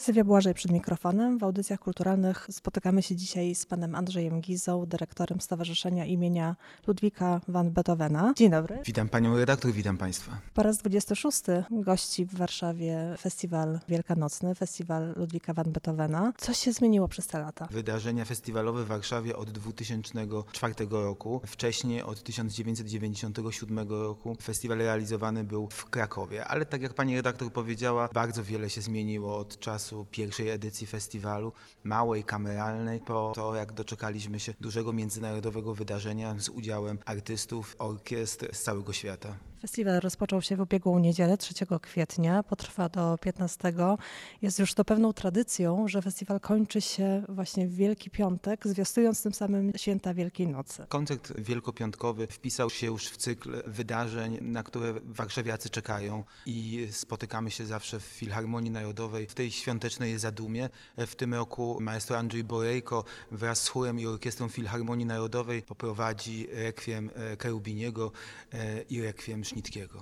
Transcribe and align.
Sylwia 0.00 0.24
Błażej 0.24 0.54
przed 0.54 0.70
mikrofonem. 0.70 1.38
W 1.38 1.44
audycjach 1.44 1.80
kulturalnych 1.80 2.46
spotykamy 2.50 3.02
się 3.02 3.16
dzisiaj 3.16 3.54
z 3.54 3.66
panem 3.66 3.94
Andrzejem 3.94 4.40
Gizą, 4.40 4.86
dyrektorem 4.86 5.40
Stowarzyszenia 5.40 6.04
imienia 6.04 6.56
Ludwika 6.86 7.40
van 7.48 7.70
Beethovena. 7.70 8.32
Dzień 8.36 8.50
dobry. 8.50 8.78
Witam 8.86 9.08
panią 9.08 9.36
redaktor, 9.36 9.72
witam 9.72 9.96
państwa. 9.96 10.38
Po 10.54 10.62
raz 10.62 10.78
26 10.78 11.42
gości 11.70 12.24
w 12.26 12.34
Warszawie 12.34 13.14
festiwal 13.18 13.80
wielkanocny, 13.88 14.54
festiwal 14.54 15.14
Ludwika 15.16 15.54
van 15.54 15.72
Beethovena. 15.72 16.32
Co 16.38 16.54
się 16.54 16.72
zmieniło 16.72 17.08
przez 17.08 17.26
te 17.26 17.38
lata? 17.38 17.68
Wydarzenia 17.70 18.24
festiwalowe 18.24 18.84
w 18.84 18.88
Warszawie 18.88 19.36
od 19.36 19.50
2004 19.50 20.74
roku. 20.90 21.40
Wcześniej 21.46 22.02
od 22.02 22.22
1997 22.22 23.88
roku 23.88 24.36
festiwal 24.42 24.78
realizowany 24.78 25.44
był 25.44 25.68
w 25.70 25.90
Krakowie, 25.90 26.44
ale 26.44 26.66
tak 26.66 26.82
jak 26.82 26.94
pani 26.94 27.16
redaktor 27.16 27.52
powiedziała, 27.52 28.08
bardzo 28.14 28.44
wiele 28.44 28.70
się 28.70 28.80
zmieniło 28.80 29.36
od 29.36 29.58
czasu 29.58 29.89
pierwszej 30.10 30.48
edycji 30.48 30.86
festiwalu, 30.86 31.52
małej, 31.84 32.24
kameralnej, 32.24 33.00
po 33.00 33.32
to 33.34 33.54
jak 33.54 33.72
doczekaliśmy 33.72 34.40
się 34.40 34.54
dużego 34.60 34.92
międzynarodowego 34.92 35.74
wydarzenia 35.74 36.34
z 36.38 36.48
udziałem 36.48 36.98
artystów, 37.04 37.76
orkiestr 37.78 38.54
z 38.54 38.62
całego 38.62 38.92
świata. 38.92 39.49
Festiwal 39.60 40.00
rozpoczął 40.00 40.42
się 40.42 40.56
w 40.56 40.60
ubiegłą 40.60 40.98
niedzielę 40.98 41.38
3 41.38 41.54
kwietnia, 41.82 42.42
potrwa 42.42 42.88
do 42.88 43.18
15. 43.20 43.72
Jest 44.42 44.58
już 44.58 44.74
to 44.74 44.84
pewną 44.84 45.12
tradycją, 45.12 45.88
że 45.88 46.02
festiwal 46.02 46.40
kończy 46.40 46.80
się 46.80 47.22
właśnie 47.28 47.68
w 47.68 47.74
Wielki 47.74 48.10
Piątek, 48.10 48.66
zwiastując 48.66 49.22
tym 49.22 49.34
samym 49.34 49.72
święta 49.76 50.14
Wielkiej 50.14 50.48
Nocy. 50.48 50.86
Koncert 50.88 51.40
wielkopiątkowy 51.40 52.26
wpisał 52.26 52.70
się 52.70 52.86
już 52.86 53.08
w 53.08 53.16
cykl 53.16 53.62
wydarzeń, 53.66 54.38
na 54.40 54.62
które 54.62 54.94
warszawiacy 55.04 55.70
czekają 55.70 56.24
i 56.46 56.88
spotykamy 56.90 57.50
się 57.50 57.66
zawsze 57.66 58.00
w 58.00 58.04
Filharmonii 58.04 58.70
Narodowej 58.70 59.26
w 59.26 59.34
tej 59.34 59.50
świątecznej 59.50 60.18
zadumie. 60.18 60.68
W 60.96 61.14
tym 61.14 61.34
roku 61.34 61.78
maestro 61.80 62.18
Andrzej 62.18 62.44
Borejko 62.44 63.04
wraz 63.30 63.62
z 63.62 63.68
chórem 63.68 64.00
i 64.00 64.06
orkiestrą 64.06 64.48
Filharmonii 64.48 65.06
Narodowej 65.06 65.62
poprowadzi 65.62 66.46
rekwiem 66.52 67.10
Kerubiniego 67.38 68.12
i 68.90 69.02
rekwiem 69.02 69.44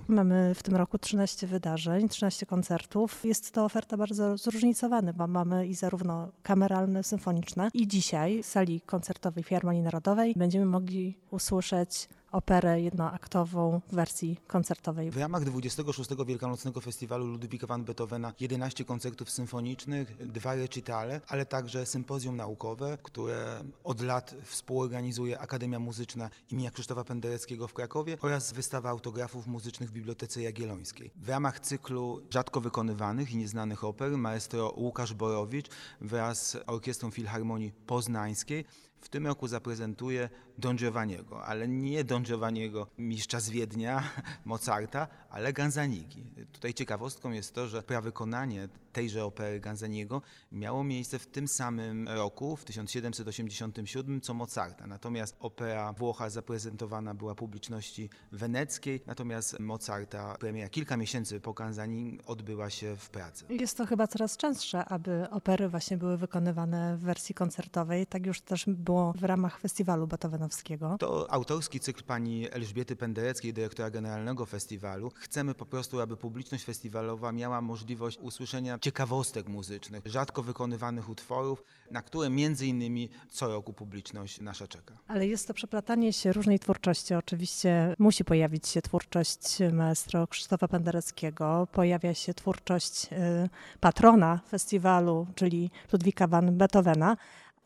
Mamy 0.07 0.55
w 0.55 0.63
tym 0.63 0.75
roku 0.75 0.97
13 0.97 1.47
wydarzeń, 1.47 2.09
13 2.09 2.45
koncertów. 2.45 3.25
Jest 3.25 3.51
to 3.51 3.65
oferta 3.65 3.97
bardzo 3.97 4.37
zróżnicowana, 4.37 5.13
bo 5.13 5.27
mamy 5.27 5.67
i 5.67 5.75
zarówno 5.75 6.31
kameralne, 6.43 7.03
symfoniczne 7.03 7.69
i 7.73 7.87
dzisiaj 7.87 8.43
w 8.43 8.45
sali 8.45 8.81
koncertowej 8.81 9.43
Filharmonii 9.43 9.81
Narodowej 9.81 10.33
będziemy 10.37 10.65
mogli 10.65 11.17
usłyszeć 11.31 12.09
operę 12.31 12.81
jednoaktową 12.81 13.81
w 13.91 13.95
wersji 13.95 14.37
koncertowej. 14.47 15.11
W 15.11 15.17
ramach 15.17 15.43
26. 15.43 16.09
Wielkanocnego 16.27 16.81
Festiwalu 16.81 17.25
Ludwika 17.25 17.67
van 17.67 17.83
Beethovena 17.83 18.33
11 18.39 18.85
koncertów 18.85 19.29
symfonicznych, 19.29 20.27
dwa 20.27 20.55
recitale, 20.55 21.21
ale 21.27 21.45
także 21.45 21.85
sympozjum 21.85 22.35
naukowe, 22.35 22.97
które 23.03 23.63
od 23.83 24.01
lat 24.01 24.35
współorganizuje 24.43 25.39
Akademia 25.39 25.79
Muzyczna 25.79 26.29
imienia 26.51 26.71
Krzysztofa 26.71 27.03
Pendereckiego 27.03 27.67
w 27.67 27.73
Krakowie 27.73 28.17
oraz 28.21 28.53
wystawa 28.53 28.89
autografów 28.89 29.47
muzycznych 29.47 29.89
w 29.89 29.93
Bibliotece 29.93 30.41
Jagiellońskiej. 30.41 31.11
W 31.15 31.29
ramach 31.29 31.59
cyklu 31.59 32.21
rzadko 32.29 32.61
wykonywanych 32.61 33.31
i 33.31 33.37
nieznanych 33.37 33.83
oper 33.83 34.11
maestro 34.11 34.73
Łukasz 34.77 35.13
Borowicz 35.13 35.67
wraz 36.01 36.49
z 36.49 36.57
Orkiestrą 36.67 37.11
Filharmonii 37.11 37.71
Poznańskiej 37.71 38.65
w 39.01 39.09
tym 39.09 39.27
roku 39.27 39.47
zaprezentuje 39.47 40.29
Don 40.57 40.77
Giovanniego, 40.77 41.45
ale 41.45 41.67
nie 41.67 42.03
Don 42.03 42.23
Giovanniego 42.23 42.87
mistrza 42.97 43.39
z 43.39 43.49
Wiednia, 43.49 44.03
Mozarta, 44.45 45.07
ale 45.29 45.53
Ganzanigi. 45.53 46.23
Tutaj 46.51 46.73
ciekawostką 46.73 47.31
jest 47.31 47.53
to, 47.53 47.67
że 47.67 47.83
prawykonanie 47.83 48.69
tejże 48.93 49.25
opery 49.25 49.59
Ganzaniego 49.59 50.21
miało 50.51 50.83
miejsce 50.83 51.19
w 51.19 51.27
tym 51.27 51.47
samym 51.47 52.07
roku, 52.07 52.55
w 52.55 52.65
1787, 52.65 54.21
co 54.21 54.33
Mozarta. 54.33 54.87
Natomiast 54.87 55.35
opera 55.39 55.93
Włocha 55.93 56.29
zaprezentowana 56.29 57.13
była 57.13 57.35
publiczności 57.35 58.09
weneckiej, 58.31 59.01
natomiast 59.05 59.59
Mozarta 59.59 60.35
premiera 60.39 60.69
kilka 60.69 60.97
miesięcy 60.97 61.39
po 61.39 61.53
Ganzani 61.53 62.19
odbyła 62.25 62.69
się 62.69 62.95
w 62.95 63.09
Pradze. 63.09 63.45
Jest 63.49 63.77
to 63.77 63.85
chyba 63.85 64.07
coraz 64.07 64.37
częstsze, 64.37 64.85
aby 64.85 65.29
opery 65.29 65.69
właśnie 65.69 65.97
były 65.97 66.17
wykonywane 66.17 66.97
w 66.97 67.01
wersji 67.01 67.35
koncertowej. 67.35 68.07
Tak 68.07 68.25
już 68.25 68.41
też 68.41 68.67
było 68.89 69.13
w 69.13 69.23
ramach 69.23 69.59
festiwalu 69.59 70.07
Beethovenowskiego. 70.07 70.95
To 70.99 71.31
autorski 71.31 71.79
cykl 71.79 72.03
pani 72.03 72.47
Elżbiety 72.51 72.95
Pendereckiej, 72.95 73.53
dyrektora 73.53 73.89
generalnego 73.89 74.45
festiwalu. 74.45 75.11
Chcemy 75.15 75.53
po 75.53 75.65
prostu, 75.65 76.01
aby 76.01 76.17
publiczność 76.17 76.63
festiwalowa 76.65 77.31
miała 77.31 77.61
możliwość 77.61 78.17
usłyszenia 78.21 78.79
ciekawostek 78.79 79.47
muzycznych, 79.47 80.05
rzadko 80.05 80.43
wykonywanych 80.43 81.09
utworów, 81.09 81.63
na 81.91 82.01
które 82.01 82.29
między 82.29 82.67
innymi 82.67 83.09
co 83.29 83.47
roku 83.47 83.73
publiczność 83.73 84.41
nasza 84.41 84.67
czeka. 84.67 84.97
Ale 85.07 85.27
jest 85.27 85.47
to 85.47 85.53
przeplatanie 85.53 86.13
się 86.13 86.33
różnej 86.33 86.59
twórczości. 86.59 87.13
Oczywiście 87.13 87.95
musi 87.99 88.23
pojawić 88.25 88.67
się 88.67 88.81
twórczość 88.81 89.57
maestro 89.73 90.27
Krzysztofa 90.27 90.67
Pendereckiego, 90.67 91.67
pojawia 91.71 92.13
się 92.13 92.33
twórczość 92.33 93.05
y, 93.05 93.49
patrona 93.79 94.39
festiwalu, 94.49 95.27
czyli 95.35 95.71
Ludwika 95.93 96.27
van 96.27 96.57
Beethovena, 96.57 97.17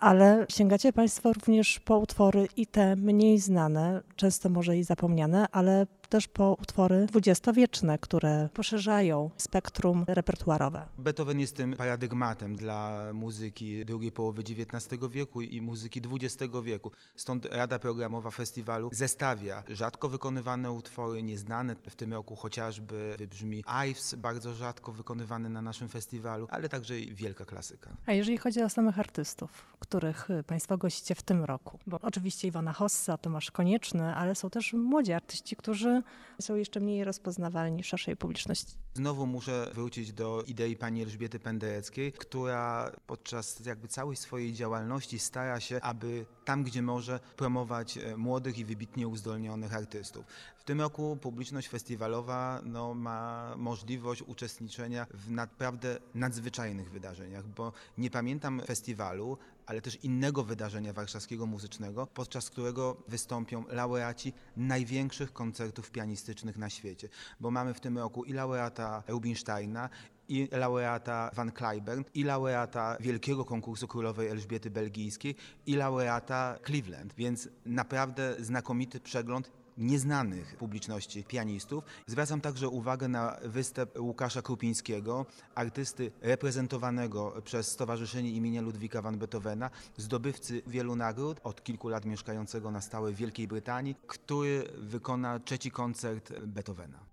ale 0.04 0.46
sięgacie 0.50 0.94
Państwo 0.94 1.34
również 1.34 1.80
po 1.80 1.98
utwory 1.98 2.48
i 2.58 2.68
te 2.68 2.96
mniej 2.96 3.40
znane, 3.40 4.02
często 4.16 4.50
może 4.50 4.78
i 4.78 4.84
zapomniane, 4.84 5.48
ale 5.52 5.88
też 6.10 6.28
po 6.28 6.58
utwory 6.62 7.06
dwudziestowieczne, 7.06 7.98
które 8.00 8.50
poszerzają 8.54 9.30
spektrum 9.38 10.06
repertuarowe. 10.08 10.86
Beethoven 10.98 11.40
jest 11.40 11.56
tym 11.56 11.74
paradygmatem 11.74 12.56
dla 12.56 13.04
muzyki 13.14 13.86
drugiej 13.86 14.12
połowy 14.12 14.42
XIX 14.42 15.02
wieku 15.12 15.42
i 15.42 15.62
muzyki 15.62 16.02
XX 16.12 16.54
wieku. 16.64 16.92
Stąd 17.16 17.46
Rada 17.46 17.80
Programowa 17.80 18.32
Festiwalu 18.32 18.90
zestawia 18.92 19.64
rzadko 19.68 20.10
wykonywane 20.10 20.72
utwory, 20.72 21.24
nieznane 21.24 21.76
w 21.76 21.96
tym 21.96 22.14
roku 22.14 22.36
chociażby 22.36 23.16
wybrzmi 23.18 23.64
Ives, 23.90 24.16
bardzo 24.16 24.54
rzadko 24.54 24.92
wykonywany 24.92 25.50
na 25.50 25.62
naszym 25.62 25.90
festiwalu, 25.90 26.48
ale 26.50 26.70
także 26.70 27.00
i 27.00 27.16
wielka 27.16 27.46
klasyka. 27.46 27.90
A 28.06 28.14
jeżeli 28.14 28.38
chodzi 28.38 28.62
o 28.62 28.70
samych 28.70 29.00
artystów, 29.00 29.66
których 29.94 30.28
Państwo 30.48 30.78
gościcie 30.78 31.16
w 31.16 31.22
tym 31.22 31.44
roku, 31.44 31.80
bo 31.88 32.00
oczywiście 32.02 32.48
Iwona 32.48 32.74
Hossa, 32.74 33.18
Tomasz 33.18 33.52
Konieczny, 33.52 34.16
ale 34.16 34.36
są 34.36 34.50
też 34.50 34.74
młodzi 34.74 35.14
artyści, 35.14 35.56
którzy 35.56 36.04
są 36.42 36.56
jeszcze 36.56 36.80
mniej 36.80 37.04
rozpoznawalni 37.04 37.84
szerszej 37.84 38.18
publiczności. 38.18 38.83
Znowu 38.96 39.26
muszę 39.26 39.72
wrócić 39.74 40.14
do 40.14 40.44
idei 40.48 40.76
pani 40.76 41.02
Elżbiety 41.02 41.40
Pendereckiej, 41.40 42.14
która 42.14 42.92
podczas 43.08 43.66
jakby 43.66 43.88
całej 43.88 44.16
swojej 44.16 44.54
działalności 44.54 45.20
stara 45.20 45.60
się, 45.60 45.82
aby 45.82 46.26
tam, 46.46 46.64
gdzie 46.64 46.82
może, 46.82 47.20
promować 47.38 47.98
e, 47.98 48.18
młodych 48.18 48.58
i 48.58 48.66
wybitnie 48.66 49.08
uzdolnionych 49.08 49.74
artystów. 49.74 50.26
W 50.58 50.64
tym 50.64 50.82
roku 50.82 51.18
publiczność 51.22 51.70
festiwalowa 51.70 52.62
no, 52.66 52.94
ma 52.94 53.54
możliwość 53.58 54.22
uczestniczenia 54.22 55.08
w 55.14 55.32
naprawdę 55.32 55.98
nadzwyczajnych 56.16 56.92
wydarzeniach, 56.92 57.48
bo 57.48 57.74
nie 57.98 58.10
pamiętam 58.10 58.62
festiwalu, 58.66 59.38
ale 59.66 59.82
też 59.82 59.96
innego 60.04 60.44
wydarzenia 60.44 60.94
warszawskiego 60.94 61.46
muzycznego, 61.46 62.08
podczas 62.08 62.50
którego 62.50 62.98
wystąpią 63.08 63.64
laureaci 63.68 64.34
największych 64.58 65.34
koncertów 65.34 65.92
pianistycznych 65.92 66.58
na 66.58 66.70
świecie. 66.70 67.10
Bo 67.40 67.52
mamy 67.52 67.74
w 67.74 67.80
tym 67.80 67.98
roku 67.98 68.24
i 68.24 68.34
laureata 68.84 69.04
Rubinsteina, 69.08 69.90
i 70.30 70.48
laureata 70.52 71.32
Van 71.36 71.52
Cliburn, 71.52 72.04
i 72.14 72.24
laureata 72.24 72.98
Wielkiego 73.00 73.46
Konkursu 73.46 73.88
Królowej 73.88 74.28
Elżbiety 74.28 74.72
Belgijskiej, 74.72 75.36
i 75.66 75.76
laureata 75.76 76.60
Cleveland. 76.66 77.14
Więc 77.14 77.50
naprawdę 77.66 78.36
znakomity 78.40 79.00
przegląd 79.00 79.52
nieznanych 79.78 80.56
publiczności 80.56 81.24
pianistów. 81.24 81.84
Zwracam 82.08 82.42
także 82.42 82.70
uwagę 82.70 83.08
na 83.08 83.38
występ 83.44 84.00
Łukasza 84.00 84.42
Krupińskiego, 84.42 85.26
artysty 85.56 86.12
reprezentowanego 86.22 87.42
przez 87.44 87.68
Stowarzyszenie 87.72 88.32
imienia 88.32 88.62
Ludwika 88.62 89.02
van 89.02 89.18
Beethovena, 89.18 89.70
zdobywcy 89.98 90.62
wielu 90.68 90.96
nagród, 90.96 91.40
od 91.44 91.64
kilku 91.64 91.90
lat 91.90 92.06
mieszkającego 92.06 92.72
na 92.72 92.82
stałe 92.82 93.12
w 93.12 93.16
Wielkiej 93.16 93.48
Brytanii, 93.48 93.96
który 94.08 94.64
wykona 94.78 95.40
trzeci 95.40 95.72
koncert 95.72 96.40
Beethovena. 96.40 97.13